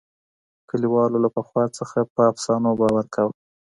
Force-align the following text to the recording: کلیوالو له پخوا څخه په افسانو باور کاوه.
کلیوالو 0.69 1.17
له 1.23 1.29
پخوا 1.35 1.63
څخه 1.77 1.99
په 2.13 2.21
افسانو 2.31 2.69
باور 2.79 3.05
کاوه. 3.13 3.33